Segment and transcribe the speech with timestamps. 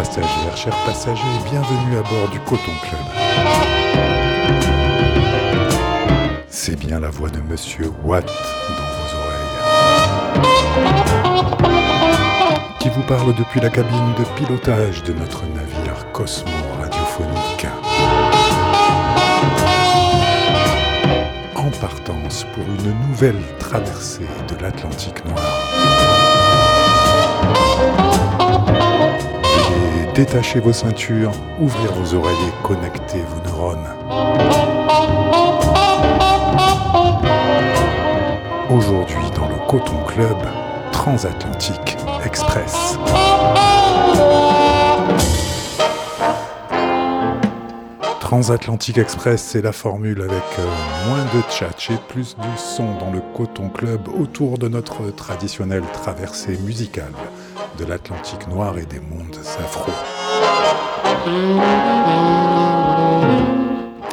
[0.00, 3.00] Passagères, chers passagers, bienvenue à bord du Coton Club.
[6.48, 9.58] C'est bien la voix de Monsieur Watt dans vos oreilles.
[12.78, 17.66] Qui vous parle depuis la cabine de pilotage de notre navire Cosmo radiophonique.
[21.56, 25.49] En partance pour une nouvelle traversée de l'Atlantique Noir.
[30.20, 33.88] Détachez vos ceintures, ouvrez vos oreilles connectez vos neurones.
[38.68, 40.36] Aujourd'hui dans le Coton Club,
[40.92, 42.98] Transatlantique Express.
[48.20, 50.66] Transatlantique Express, c'est la formule avec euh,
[51.08, 55.84] moins de tchatch et plus de son dans le Coton Club autour de notre traditionnelle
[55.94, 57.14] traversée musicale
[57.78, 59.90] de l'Atlantique noir et des mondes afro.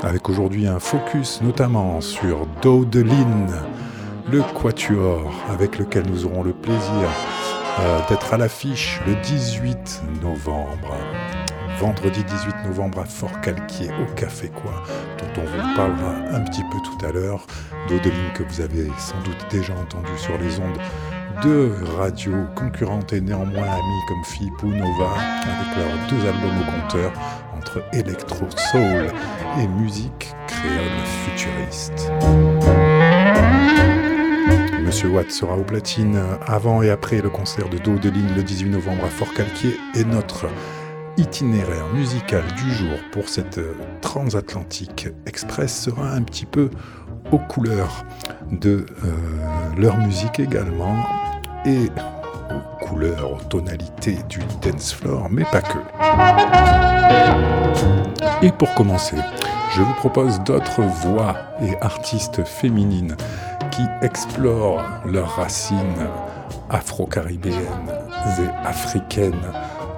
[0.03, 3.53] Avec aujourd'hui un focus notamment sur Daudeline,
[4.29, 7.09] le quatuor avec lequel nous aurons le plaisir
[7.79, 10.97] euh, d'être à l'affiche le 18 novembre.
[11.79, 14.73] Vendredi 18 novembre à Fort-Calquier au Café Quoi,
[15.19, 17.45] dont on vous parlera un petit peu tout à l'heure.
[17.87, 20.79] Daudeline que vous avez sans doute déjà entendu sur les ondes
[21.41, 24.23] deux radios concurrentes et néanmoins amies comme
[24.63, 25.13] ou Nova,
[25.43, 27.11] avec leurs deux albums au compteur
[27.55, 29.07] entre électro soul
[29.59, 32.11] et musique créole futuriste.
[34.83, 38.43] Monsieur Watt sera au platine avant et après le concert de Do de Ligne le
[38.43, 40.47] 18 novembre à Fort-Calquier et notre
[41.17, 43.59] itinéraire musical du jour pour cette
[44.01, 46.69] transatlantique express sera un petit peu
[47.31, 48.05] aux couleurs
[48.51, 49.11] de euh,
[49.77, 50.95] leur musique également
[51.67, 55.77] aux couleurs, aux tonalités du dance floor, mais pas que.
[58.41, 59.17] Et pour commencer,
[59.75, 63.17] je vous propose d'autres voix et artistes féminines
[63.71, 66.07] qui explorent leurs racines
[66.69, 67.91] afro-caribéennes
[68.39, 69.33] et africaines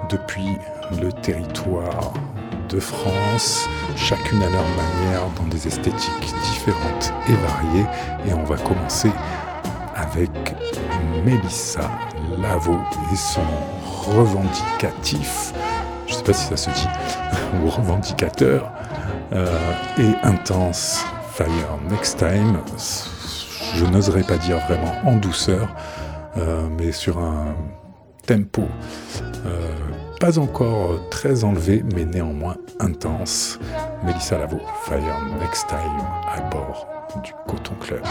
[0.08, 0.56] depuis
[1.00, 2.12] le territoire
[2.68, 7.86] de France, chacune à leur manière, dans des esthétiques différentes et variées.
[8.26, 9.10] Et on va commencer
[9.94, 10.30] avec
[11.24, 11.90] Mélissa
[12.38, 12.78] Lavo
[13.12, 13.40] et son
[14.06, 15.52] revendicatif,
[16.06, 16.88] je ne sais pas si ça se dit,
[17.64, 18.70] ou revendicateur,
[19.32, 19.46] euh,
[19.98, 22.58] et intense Fire Next Time.
[23.76, 25.68] Je n'oserais pas dire vraiment en douceur,
[26.36, 27.54] euh, mais sur un
[28.26, 28.62] tempo
[29.46, 29.74] euh,
[30.20, 33.58] pas encore très enlevé, mais néanmoins intense.
[34.04, 35.00] Mélissa Lavo, Fire
[35.40, 35.78] Next Time
[36.28, 36.86] à bord
[37.22, 38.02] du Coton Club.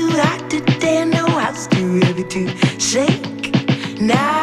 [0.00, 0.60] too hot to
[1.26, 4.00] I was too heavy to shake.
[4.00, 4.39] Now.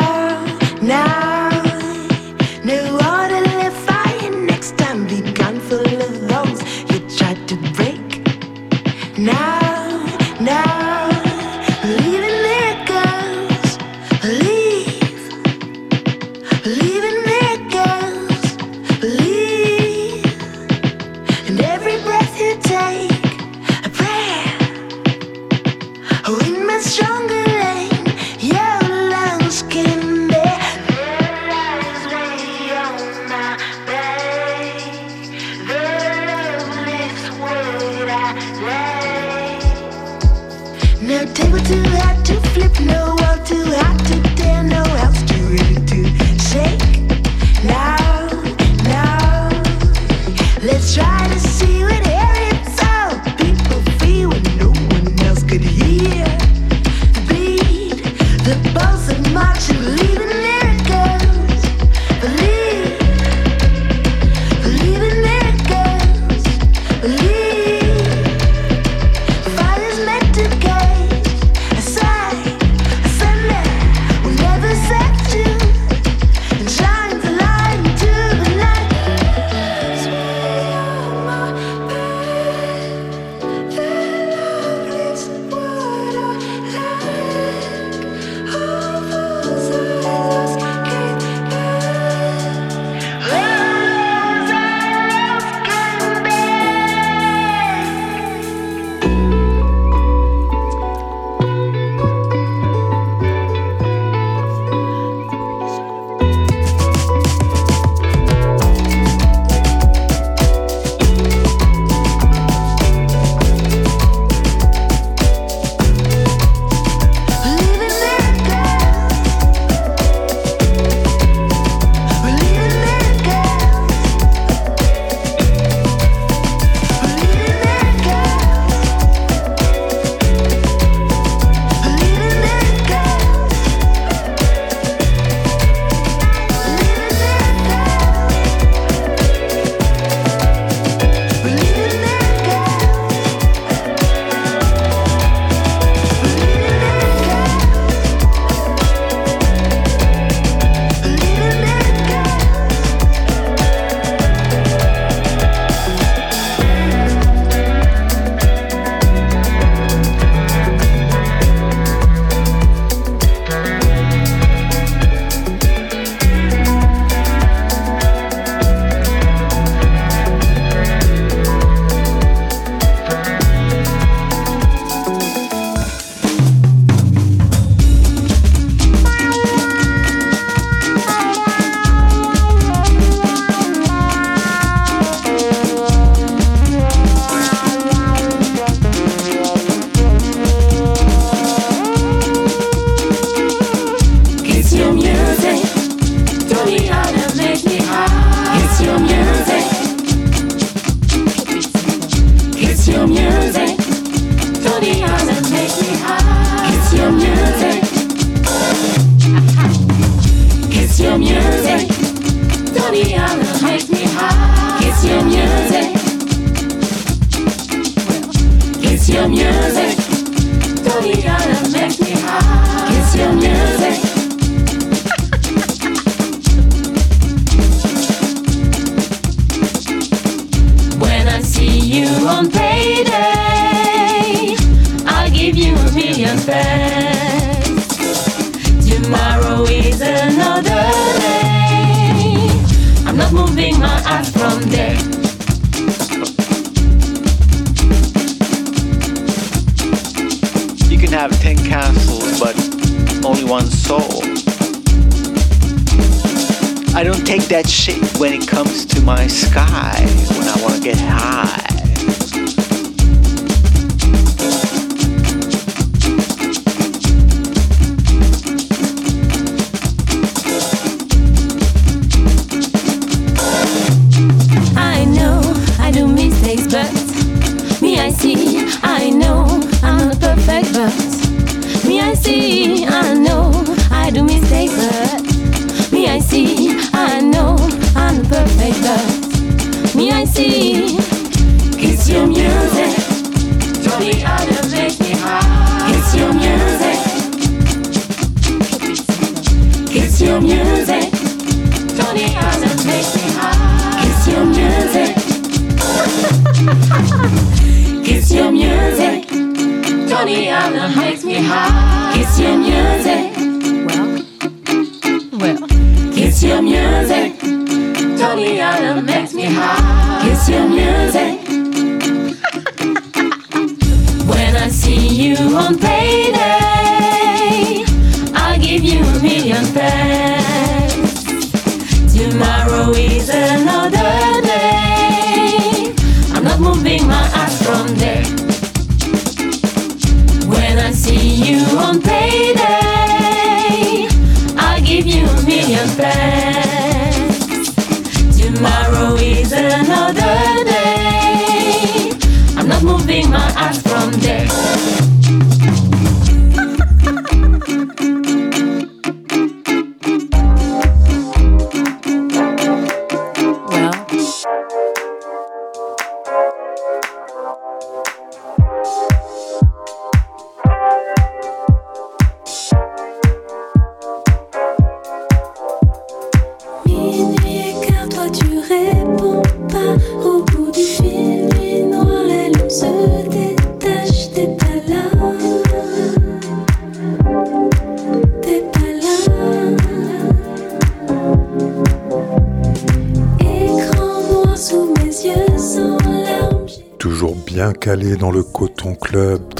[259.27, 259.66] mais.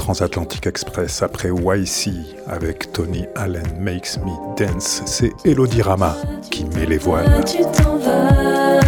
[0.08, 2.08] Transatlantic Express après YC
[2.46, 6.16] avec Tony Allen Makes Me Dance, c'est Elodie Rama
[6.50, 7.44] qui met les voiles.
[7.44, 8.80] Tu vas.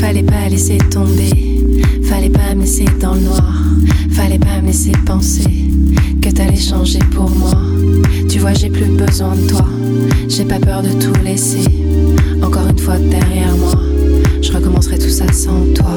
[0.00, 1.60] Fallait pas laisser tomber,
[2.04, 3.52] fallait pas me laisser dans le noir,
[4.12, 5.50] fallait pas me laisser penser
[6.22, 7.52] que t'allais changer pour moi.
[8.30, 9.66] Tu vois, j'ai plus besoin de toi,
[10.26, 11.68] j'ai pas peur de tout laisser.
[12.42, 13.78] Encore une fois derrière moi,
[14.40, 15.92] je recommencerai tout ça sans toi.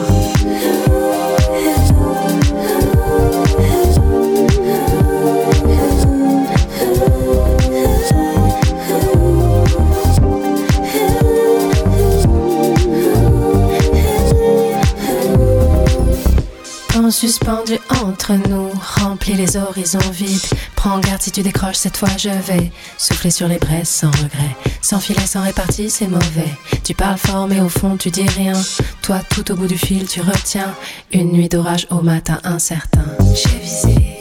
[18.34, 20.40] nous remplit les horizons vides.
[20.76, 24.56] Prends garde si tu décroches, cette fois je vais souffler sur les braises sans regret.
[24.82, 26.54] Sans filet, sans répartie, c'est mauvais.
[26.84, 28.60] Tu parles fort, mais au fond tu dis rien.
[29.02, 30.74] Toi, tout au bout du fil, tu retiens
[31.12, 33.06] une nuit d'orage au matin incertain.
[33.34, 34.19] J'ai visé.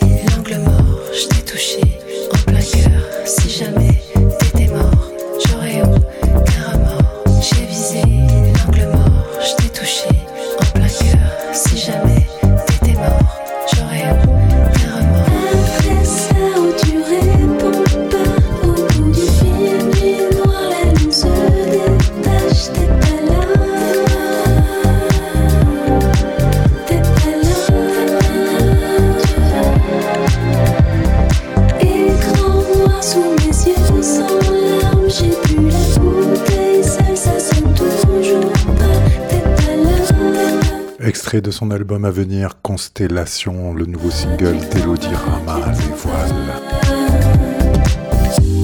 [41.28, 46.54] extrait de son album à venir Constellation, le nouveau single d'Elodie Rama, Les Voiles.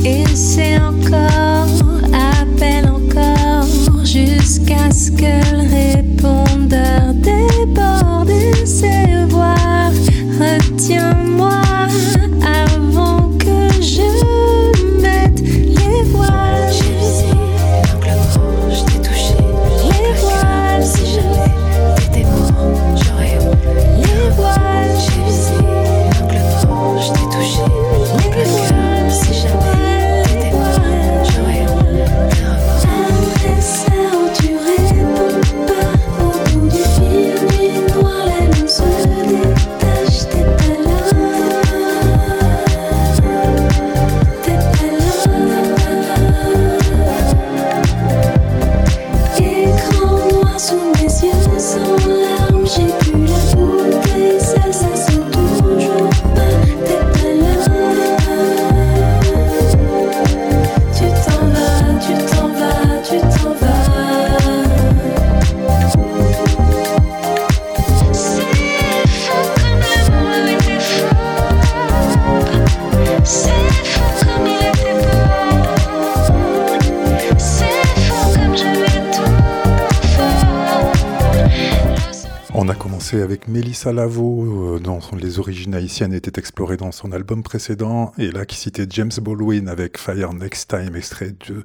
[0.02, 1.66] Et c'est encore,
[2.14, 3.66] appelle encore,
[4.02, 5.83] jusqu'à ce que le
[83.04, 88.12] commencé avec Mélissa Lavo, euh, dont les origines haïtiennes étaient explorées dans son album précédent,
[88.16, 91.62] et là qui citait James Baldwin avec Fire Next Time, extrait de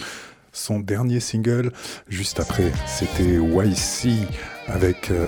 [0.51, 1.72] son dernier single.
[2.10, 4.27] Juste après, c'était YC
[4.67, 5.27] avec euh,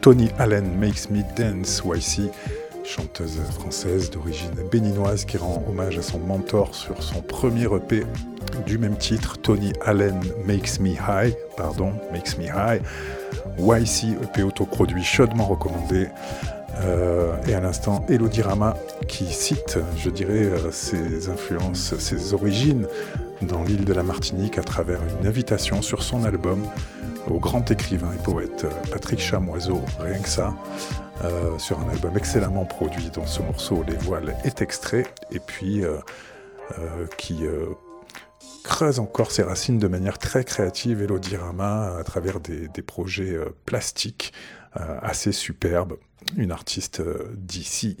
[0.00, 2.30] Tony Allen Makes Me Dance, YC,
[2.84, 8.04] chanteuse française d'origine béninoise qui rend hommage à son mentor sur son premier EP
[8.66, 12.82] du même titre, Tony Allen Makes Me High, pardon, Makes Me High.
[13.58, 16.08] YC EP autoproduit chaudement recommandé.
[16.80, 18.74] Euh, et à l'instant, Elodie Rama
[19.08, 22.86] qui cite, je dirais, euh, ses influences, ses origines
[23.42, 26.62] dans l'île de la Martinique à travers une invitation sur son album
[27.28, 30.54] au grand écrivain et poète euh, Patrick Chamoiseau, rien que ça,
[31.58, 35.84] sur un album excellemment produit dont ce morceau Les Voiles est extrait et puis
[37.16, 37.44] qui
[38.62, 43.34] creuse encore ses racines de manière très créative, et Elodirama, à travers des, des projets
[43.34, 44.32] euh, plastiques
[44.80, 45.96] euh, assez superbes.
[46.36, 47.96] Une artiste euh, d'ici,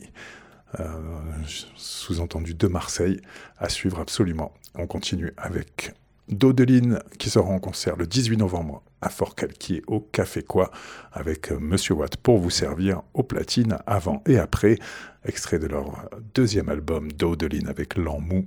[1.76, 3.20] sous-entendu de Marseille,
[3.58, 4.54] à suivre absolument.
[4.74, 5.92] On continue avec
[6.28, 10.70] d'Odeline qui sera en concert le 18 novembre à Fort Calquier au Café Quoi
[11.12, 14.78] avec Monsieur Watt pour vous servir aux platines avant et après,
[15.26, 18.46] extrait de leur deuxième album d'Odeline avec L'En Mou,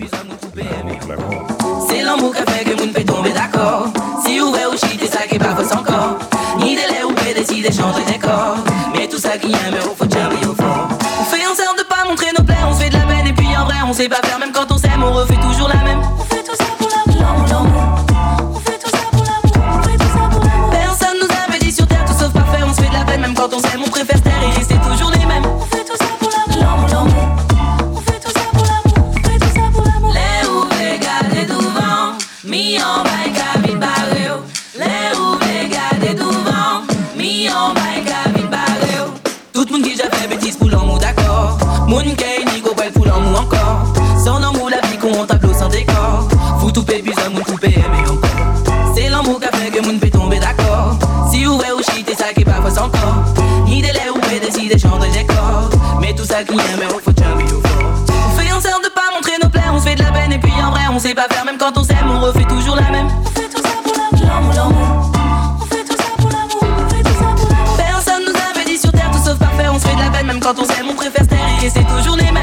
[71.11, 72.40] faire stériler, c'est toujours les mêmes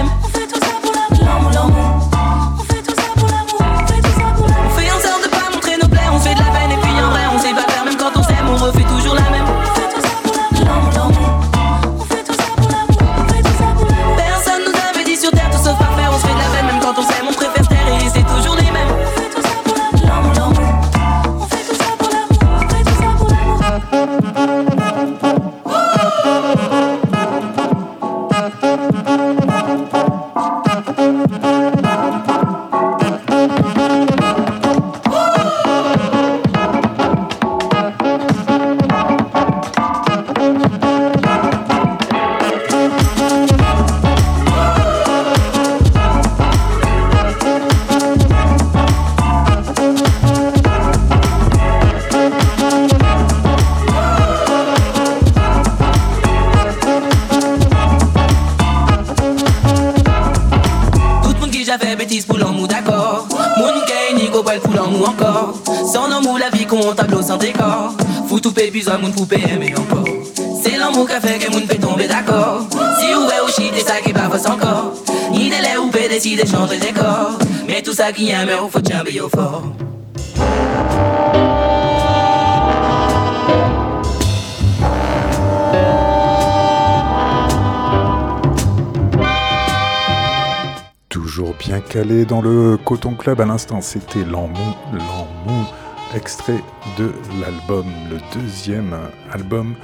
[91.10, 94.56] Toujours bien calé dans le Coton Club à l'instant, c'était L'Amou,
[94.94, 95.66] L'Amou,
[96.14, 96.62] extrait
[96.96, 98.96] de l'album, le deuxième
[99.30, 99.74] album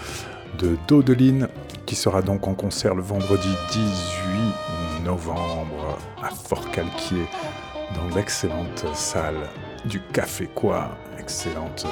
[0.58, 1.48] de Dodeline,
[1.84, 7.26] qui sera donc en concert le vendredi 18 novembre à Fort-Calquier,
[8.14, 9.48] dans l'excellente salle
[9.86, 11.84] du Café Quoi, excellente,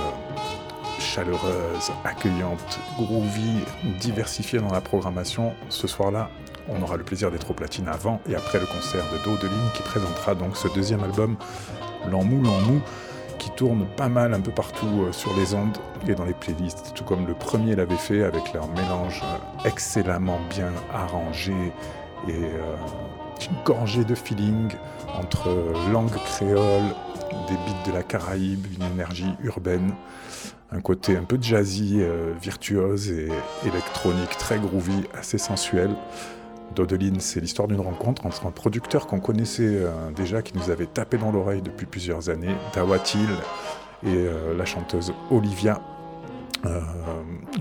[1.00, 3.58] chaleureuse, accueillante, groovy,
[3.98, 5.52] diversifiée dans la programmation.
[5.68, 6.30] Ce soir-là,
[6.68, 9.82] on aura le plaisir d'être au platine avant et après le concert de Dodeline qui
[9.82, 11.36] présentera donc ce deuxième album,
[12.04, 12.80] L'Amou, L'Amou
[13.38, 16.92] qui tourne pas mal un peu partout euh, sur les ondes et dans les playlists,
[16.94, 21.52] tout comme le premier l'avait fait avec leur mélange euh, excellemment bien arrangé
[22.28, 22.76] et euh,
[23.64, 24.72] gorgé de feeling
[25.14, 25.48] entre
[25.92, 26.94] langue créole,
[27.48, 29.92] des beats de la Caraïbe, une énergie urbaine,
[30.70, 32.00] un côté un peu jazzy,
[32.40, 33.28] virtuose et
[33.66, 35.90] électronique très groovy, assez sensuel.
[36.74, 40.86] Dodeline, c'est l'histoire d'une rencontre entre un producteur qu'on connaissait euh, déjà, qui nous avait
[40.86, 43.28] tapé dans l'oreille depuis plusieurs années, Dawatil,
[44.04, 45.80] et euh, la chanteuse Olivia,
[46.64, 46.80] euh,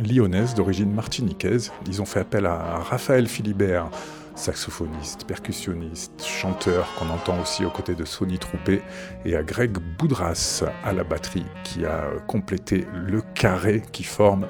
[0.03, 1.71] lyonnaise d'origine martiniquaise.
[1.87, 3.89] Ils ont fait appel à Raphaël Philibert,
[4.35, 8.81] saxophoniste, percussionniste, chanteur qu'on entend aussi aux côtés de Sonny Troupé,
[9.25, 14.47] et à Greg Boudras à la batterie, qui a complété le carré qui forme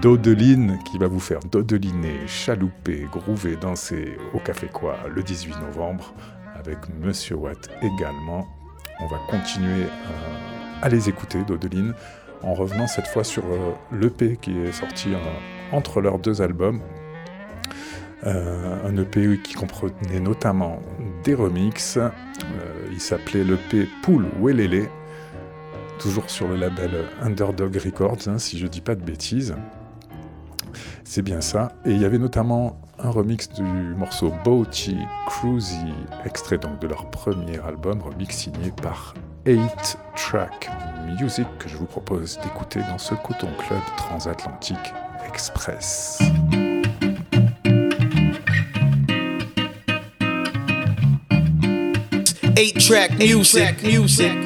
[0.00, 6.14] Dodeline qui va vous faire dodeliner, chalouper, groover, danser au Café Quoi le 18 novembre
[6.56, 8.46] avec Monsieur Watt également.
[9.00, 11.94] On va continuer euh, à les écouter, Dodeline,
[12.42, 15.18] en revenant cette fois sur euh, l'EP qui est sorti euh,
[15.72, 16.80] entre leurs deux albums.
[18.24, 20.80] Un EP qui comprenait notamment
[21.24, 21.98] des remixes.
[22.90, 24.88] il s'appelait l'EP Pool Welele,
[25.98, 29.54] toujours sur le label Underdog Records, hein, si je dis pas de bêtises.
[31.04, 31.72] C'est bien ça.
[31.84, 35.92] Et il y avait notamment un remix du morceau Boaty Cruisy,
[36.24, 39.14] extrait donc de leur premier album, remix signé par
[39.46, 40.70] 8 Track
[41.20, 44.94] Music, que je vous propose d'écouter dans ce Coton Club Transatlantique
[45.28, 46.22] Express.
[52.62, 54.36] 8 track music, music.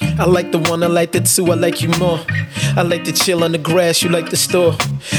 [0.00, 2.20] I like the one, I like the two, I like you more.
[2.76, 4.76] I like to chill on the grass, you like the store.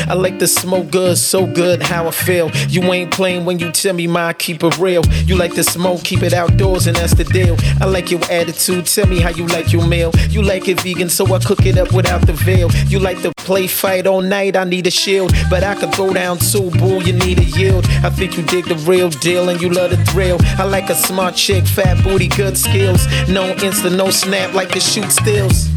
[0.07, 2.49] I like to smoke good, so good how I feel.
[2.69, 5.03] You ain't playing when you tell me my keep it real.
[5.25, 7.55] You like to smoke, keep it outdoors, and that's the deal.
[7.79, 10.11] I like your attitude, tell me how you like your meal.
[10.29, 12.69] You like it vegan, so I cook it up without the veil.
[12.87, 15.33] You like to play fight all night, I need a shield.
[15.49, 17.85] But I could go down too, boo, you need a yield.
[18.03, 20.37] I think you dig the real deal and you love the thrill.
[20.57, 23.05] I like a smart chick, fat booty, good skills.
[23.27, 25.69] No insta, no snap like the shoot stills.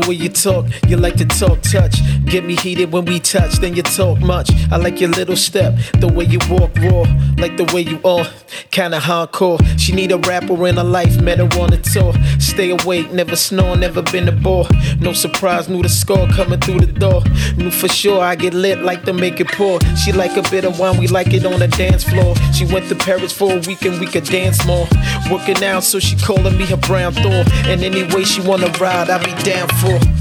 [0.00, 1.96] The way you talk, you like to talk touch.
[2.26, 4.50] Get me heated when we touch, then you talk much.
[4.70, 7.04] I like your little step, the way you walk raw,
[7.38, 8.26] like the way you are,
[8.70, 9.58] kinda hardcore.
[9.78, 12.12] She need a rapper in her life, met her on the tour.
[12.38, 14.66] Stay awake, never snore, never been a bore.
[15.00, 17.22] No surprise, knew the score coming through the door.
[17.56, 19.78] Knew for sure I get lit like to make it pour.
[20.04, 22.34] She like a bit of wine, we like it on the dance floor.
[22.54, 24.86] She went to Paris for a week and we could dance more.
[25.30, 27.44] Working out, so she calling me her brown Thor.
[27.66, 30.15] And any way she wanna ride, I be down for.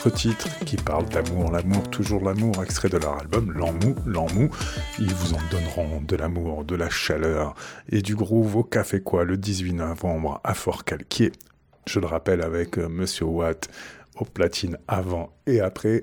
[0.00, 3.94] Love, un autre titre qui parle d'amour, l'amour, toujours l'amour, extrait de leur album L'Emmou,
[4.06, 4.50] L'Emmou.
[4.98, 7.54] Ils vous en donneront de l'amour, de la chaleur
[7.88, 11.32] et du groove au Café Quoi le 18 novembre à Fort-Calquier.
[11.86, 13.68] Je le rappelle avec euh, Monsieur Watt
[14.16, 16.02] au platine avant et après.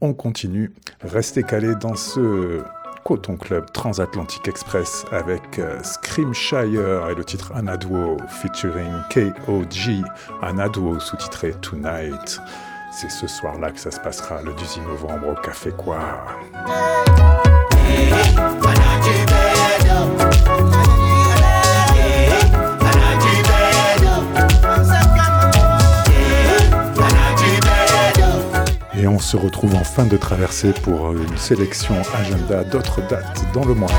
[0.00, 0.72] On continue.
[1.00, 2.62] Restez calés dans ce
[3.04, 10.04] Coton Club Transatlantic Express avec euh, Screamshire et le titre Anadwo featuring KOG.
[10.42, 12.40] Anadwo sous-titré Tonight.
[13.00, 16.00] C'est ce soir-là que ça se passera le 18 novembre au Café Quoi.
[28.96, 33.64] Et on se retrouve en fin de traversée pour une sélection agenda d'autres dates dans
[33.64, 33.92] le mois.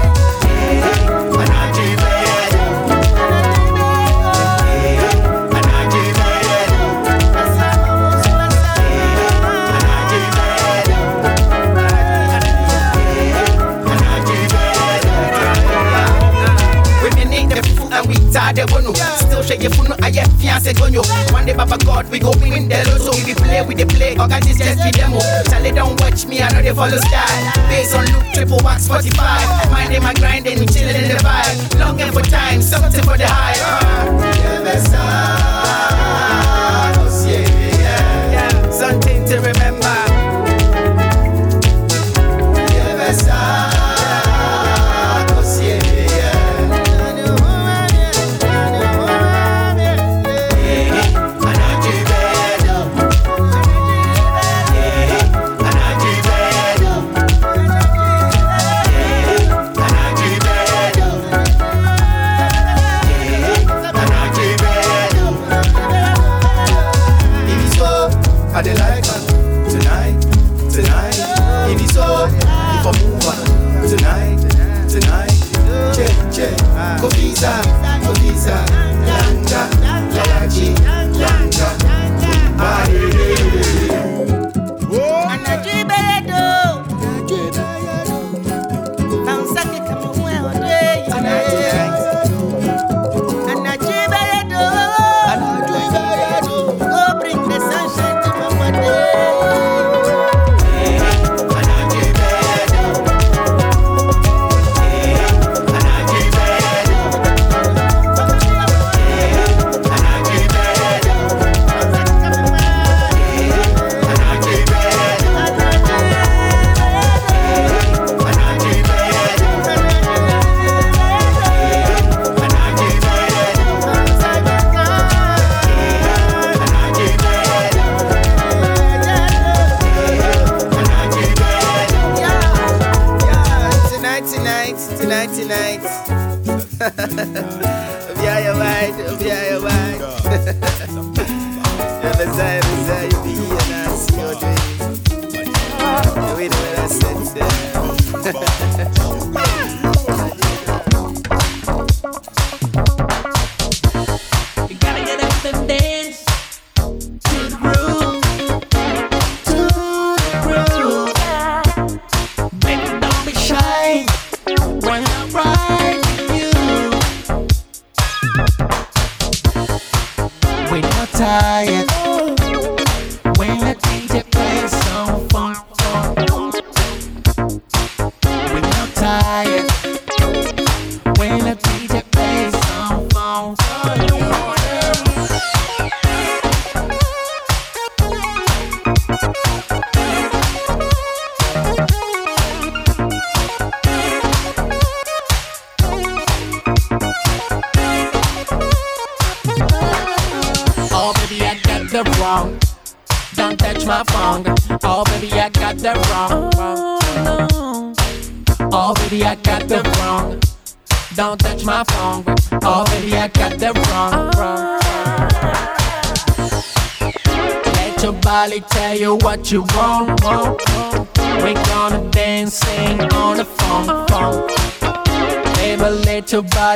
[18.39, 18.93] And of no.
[18.93, 19.71] Still shake your
[20.01, 21.03] I get fiance gonyo.
[21.33, 23.11] One day, Baba God, we go win the lotto.
[23.19, 25.19] If we play, we the play, or got this just be demo.
[25.49, 27.51] Charlie, don't watch me, I know they follow style.
[27.67, 29.71] Based on look, triple wax 45.
[29.71, 31.79] Minding my grinding, we chilling in the vibe.
[31.79, 33.59] Longing for time, something for the high.
[34.91, 36.08] Uh.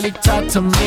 [0.03, 0.82] Body talk to me.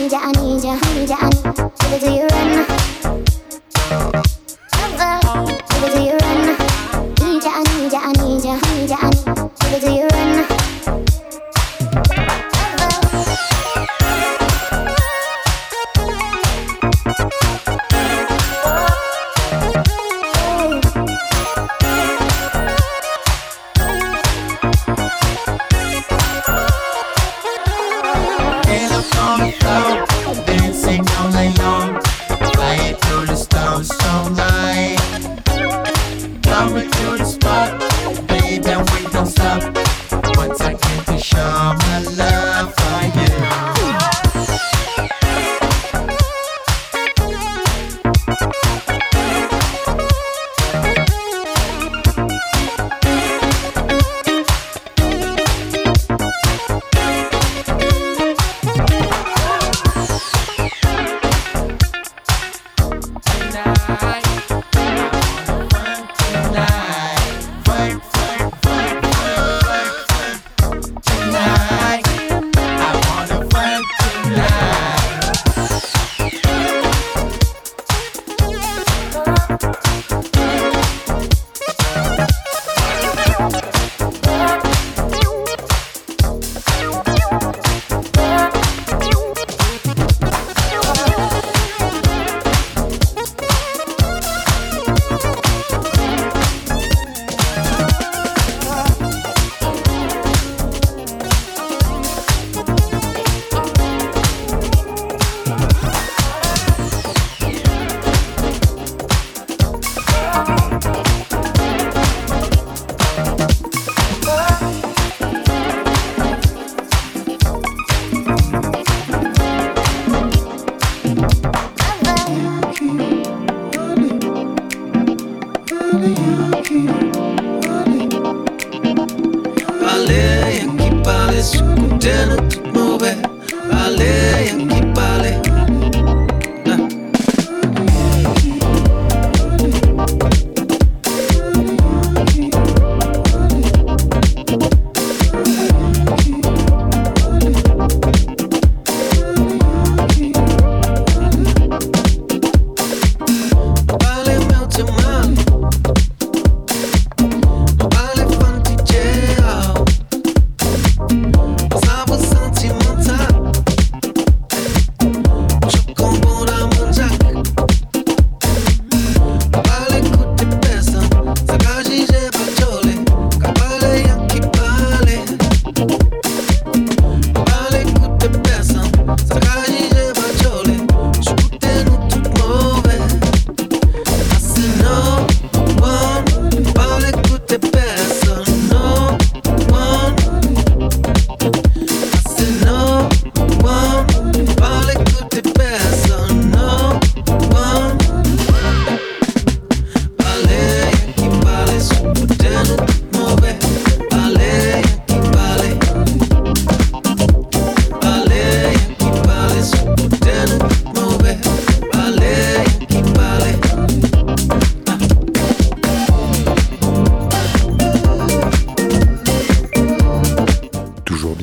[0.00, 1.70] need ya, I need ya, I need ya, I need ya.
[1.76, 2.89] Should do you run?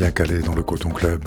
[0.07, 1.21] Bien calé dans le Coton Club.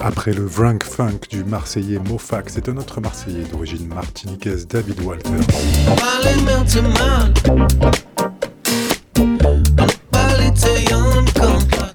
[0.00, 5.30] Après le Vrank Funk du Marseillais Mofax, c'est un autre Marseillais d'origine martiniquaise, David Walter.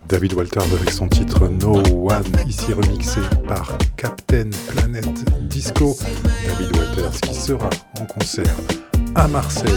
[0.10, 5.08] David Walter avec son titre No One, ici remixé par Captain Planet
[5.44, 5.96] Disco.
[6.46, 7.70] David Walters qui sera
[8.02, 8.56] en concert
[9.16, 9.72] à Marseille.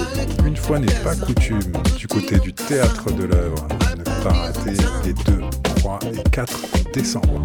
[0.44, 3.66] Une fois n'est pas coutume, du côté du théâtre de l'œuvre,
[3.96, 4.72] ne pas rater
[5.04, 5.40] les 2,
[5.76, 6.60] 3 et 4
[6.92, 7.44] décembre.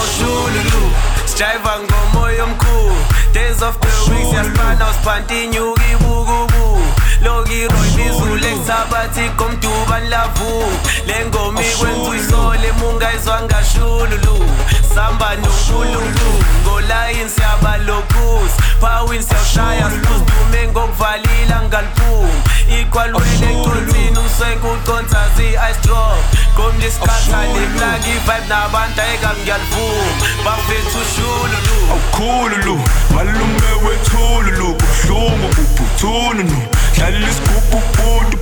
[0.00, 0.90] Shululu.
[1.26, 2.96] Strive ngomoya omkhulu.
[3.32, 6.80] Days of the week siyasibana usiphanti inyuka ibukubu.
[7.22, 10.64] Lokiroy bizule kusabathi komduba nlavu
[11.06, 14.48] Le ngoma ikwenza uyisole mungayizwa ngashululu.
[14.94, 22.42] Samba nonkulunkulu ngolayini siyabalokuza pawini siyawushaya sidume ngokuvalile angaliphumi
[22.80, 26.24] ikwalweni econzini umsenkuconsa zii-ice drop
[26.56, 30.12] komnisikhathane plaki ivibe nabantu ayekami ngiyalivuma
[30.44, 31.76] bafethu ushululu.
[31.92, 32.80] Awukhululu
[33.14, 34.76] malume wethululu.
[34.76, 36.62] Buhlungu bubuthununu
[36.96, 38.36] dlalile isigubhu butu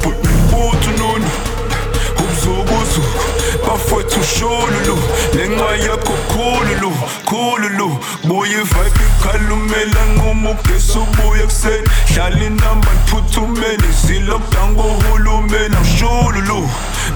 [0.50, 0.90] butu
[2.74, 3.18] ubuzukuzuku
[3.66, 4.98] bafowethu shululu
[5.34, 6.92] lenxa yakho khululu
[7.24, 7.98] khululu.
[8.24, 16.68] Buye ivibe ikhalumela nquma ugesi ubuye kuseni dlala inamba niphuthumeni zilockdown kohulumeni awushululu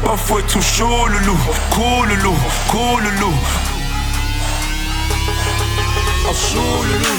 [0.04, 1.36] bafowethu shululu
[1.74, 2.36] khululu
[2.70, 3.30] khululu.
[6.26, 7.14] Awushululu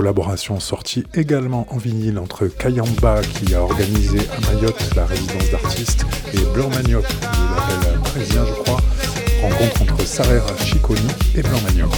[0.00, 6.06] collaboration sortie également en vinyle entre Kayamba qui a organisé à Mayotte la résidence d'artistes
[6.32, 8.80] et Blanc Manioc, le label parisien je crois,
[9.42, 11.92] rencontre entre Sarera Chiconi et Blanc Manioc.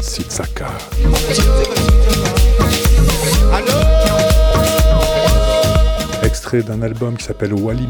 [0.00, 0.68] Sitsaka.
[6.22, 7.86] Extrait d'un album qui s'appelle Wali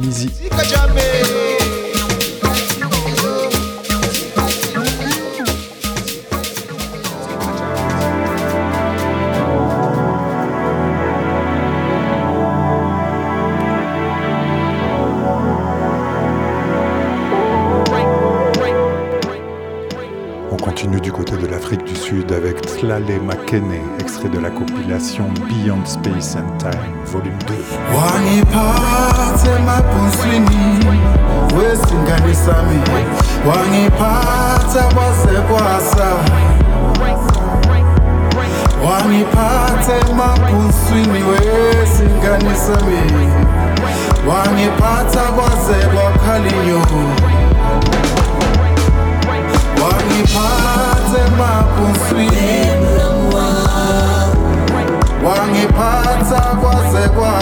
[22.97, 27.55] Tlale Makene, extrait de la compilation Beyond Space and Time, volume 2.
[27.95, 30.87] wangiphathe emabhonswini
[31.59, 32.81] wesingane sami
[33.49, 36.07] wangiphatha kwaze kwasa
[38.87, 42.99] wangiphatha emabhonswini wesingane sami
[44.29, 46.81] wangiphatha kwaze kwakhalinyo
[49.83, 50.86] wangiphatha
[51.39, 52.73] makunswile
[55.27, 57.33] wangiphansa kwasekwa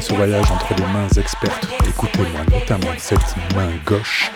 [0.00, 1.68] ce voyage entre les mains expertes.
[1.86, 4.30] Écoutez-moi notamment cette main gauche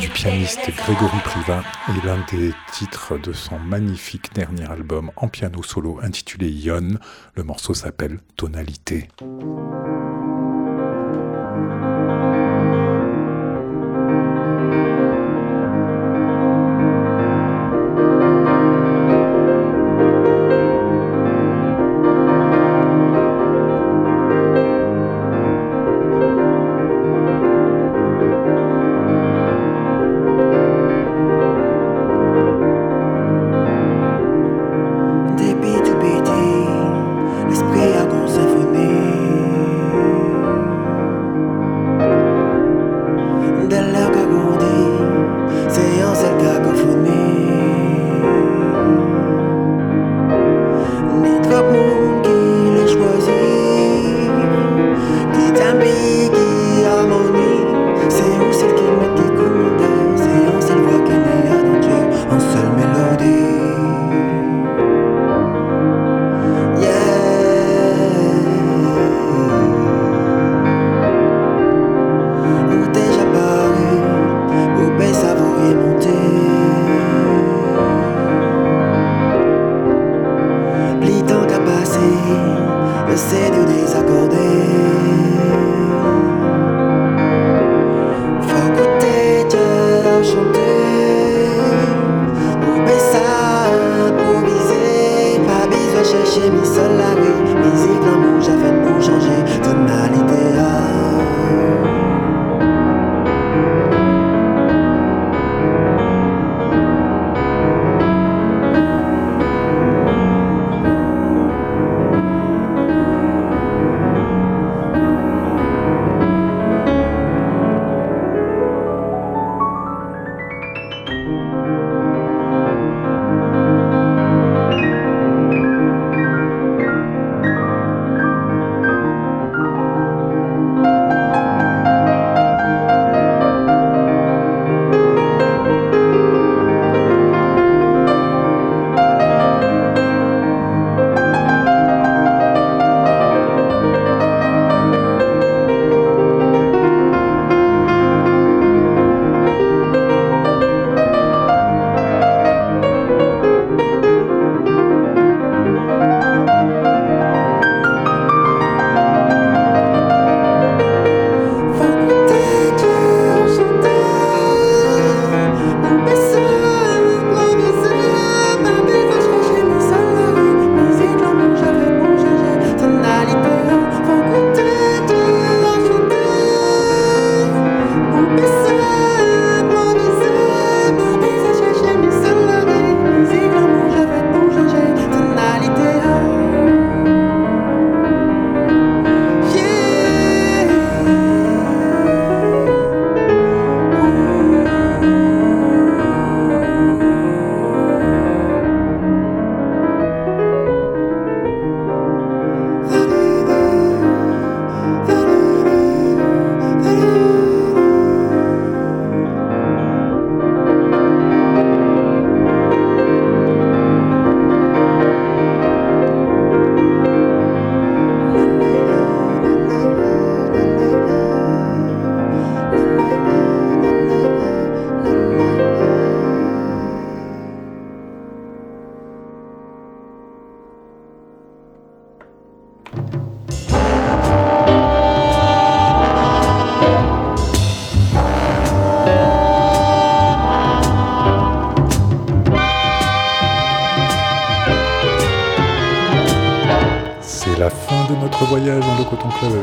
[0.00, 5.62] du pianiste Grégory Priva et l'un des titres de son magnifique dernier album en piano
[5.62, 6.98] solo intitulé Yon.
[7.34, 9.08] Le morceau s'appelle Tonalité.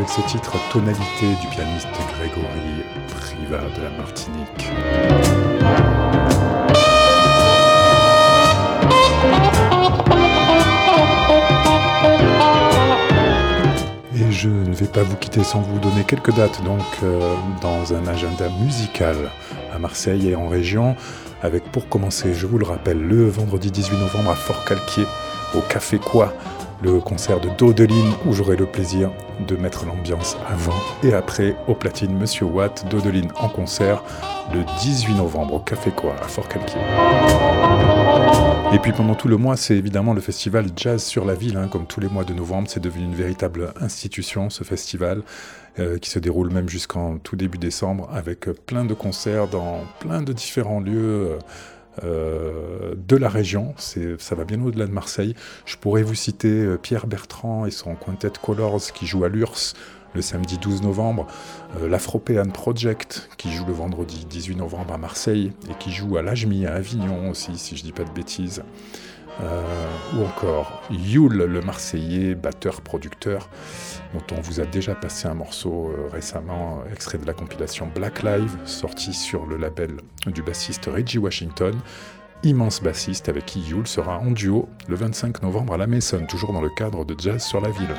[0.08, 4.72] Ce titre Tonalité du pianiste Grégory Priva de la Martinique.
[14.16, 17.94] Et je ne vais pas vous quitter sans vous donner quelques dates donc euh, dans
[17.94, 19.16] un agenda musical
[19.74, 20.96] à Marseille et en région
[21.42, 25.06] avec pour commencer, je vous le rappelle, le vendredi 18 novembre à Fort-Calquier
[25.56, 26.34] au Café Quoi
[26.82, 29.12] le concert de Dodeline où j'aurai le plaisir
[29.48, 34.04] de mettre l'ambiance avant et après au platine Monsieur Watt, Dodeline en concert
[34.54, 36.80] le 18 novembre au Café Quoi à Fort Calquier.
[38.74, 41.68] Et puis pendant tout le mois, c'est évidemment le festival Jazz sur la ville, hein,
[41.68, 45.24] comme tous les mois de novembre, c'est devenu une véritable institution ce festival.
[45.80, 50.22] Euh, qui se déroule même jusqu'en tout début décembre avec plein de concerts dans plein
[50.22, 51.30] de différents lieux.
[51.32, 51.40] Euh,
[52.04, 55.36] euh, de la région, ça va bien au-delà de Marseille.
[55.66, 59.74] Je pourrais vous citer euh, Pierre Bertrand et son Quintet Colors qui joue à l'URSS
[60.14, 61.28] le samedi 12 novembre,
[61.80, 66.22] euh, l'Afropean Project qui joue le vendredi 18 novembre à Marseille et qui joue à
[66.22, 68.64] l'Ajmi à Avignon aussi, si je dis pas de bêtises.
[70.16, 73.50] Ou encore Yule, le Marseillais, batteur-producteur,
[74.14, 78.56] dont on vous a déjà passé un morceau récemment, extrait de la compilation Black Live,
[78.66, 81.74] sorti sur le label du bassiste Reggie Washington,
[82.44, 86.54] immense bassiste avec qui Yule sera en duo le 25 novembre à la Maison, toujours
[86.54, 87.96] dans le cadre de Jazz sur la ville.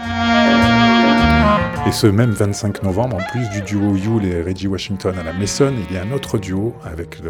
[1.86, 5.32] Et ce même 25 novembre, en plus du duo Yule et Reggie Washington à la
[5.32, 7.20] Maison, il y a un autre duo avec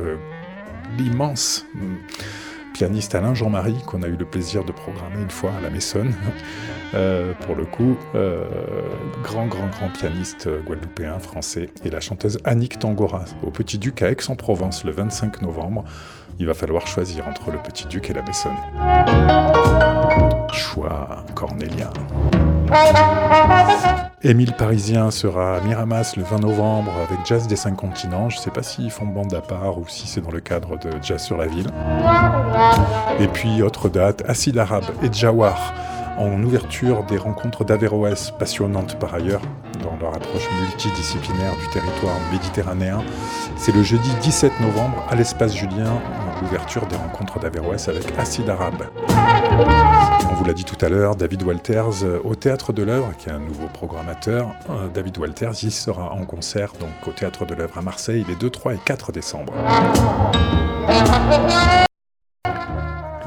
[0.99, 1.67] l'immense
[2.73, 6.07] pianiste Alain Jean-Marie qu'on a eu le plaisir de programmer une fois à la Maison.
[6.95, 8.45] Euh, pour le coup, euh,
[9.23, 14.11] grand, grand, grand pianiste guadeloupéen, français, et la chanteuse Annick Tangora au Petit Duc à
[14.11, 15.85] Aix-en-Provence le 25 novembre.
[16.39, 18.53] Il va falloir choisir entre le Petit Duc et la Bessonne.
[20.53, 21.91] Choix cornélien.
[24.25, 28.31] Émile Parisien sera à Miramas le 20 novembre avec Jazz des Cinq Continents.
[28.31, 30.79] Je ne sais pas s'ils font bande à part ou si c'est dans le cadre
[30.79, 31.67] de Jazz sur la ville.
[33.19, 35.75] Et puis, autre date, Acide Arabe et Jawar
[36.19, 39.43] en ouverture des rencontres d'Averroès, passionnantes par ailleurs,
[39.83, 43.03] dans leur approche multidisciplinaire du territoire méditerranéen.
[43.57, 46.01] C'est le jeudi 17 novembre à l'espace Julien,
[46.43, 48.83] l'ouverture des rencontres d'Averroès avec Acide Arabe.
[50.31, 53.29] On vous l'a dit tout à l'heure, David Walters euh, au Théâtre de l'œuvre, qui
[53.29, 54.49] est un nouveau programmateur.
[54.71, 58.35] Euh, David Walters y sera en concert donc au Théâtre de l'œuvre à Marseille les
[58.35, 59.53] 2, 3 et 4 décembre.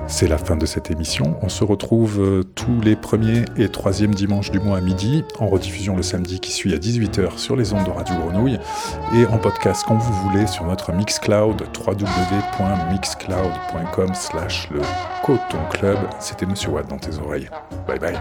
[0.07, 1.37] C'est la fin de cette émission.
[1.41, 5.47] On se retrouve euh, tous les premiers et troisièmes dimanches du mois à midi, en
[5.47, 8.59] rediffusion le samedi qui suit à 18h sur les ondes de Radio Grenouille,
[9.15, 14.81] et en podcast quand vous voulez sur notre Mixcloud, www.mixcloud.com slash le
[15.23, 15.97] Coton Club.
[16.19, 17.49] C'était Monsieur Watt dans tes oreilles.
[17.87, 18.19] Bye bye.